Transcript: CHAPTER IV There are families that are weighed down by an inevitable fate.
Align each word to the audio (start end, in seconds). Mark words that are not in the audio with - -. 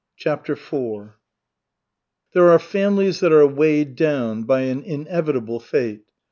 CHAPTER 0.17 0.53
IV 0.53 1.11
There 2.33 2.49
are 2.49 2.57
families 2.57 3.19
that 3.19 3.31
are 3.31 3.45
weighed 3.45 3.95
down 3.95 4.45
by 4.45 4.61
an 4.61 4.81
inevitable 4.81 5.59
fate. 5.59 6.05